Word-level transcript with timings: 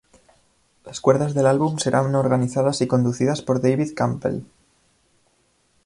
Las 0.83 0.99
cuerdas 0.99 1.35
del 1.35 1.45
álbum 1.45 1.77
serán 1.77 2.15
organizadas 2.15 2.81
y 2.81 2.87
conducidas 2.87 3.43
por 3.43 3.61
David 3.61 3.91
Campbell. 3.95 4.41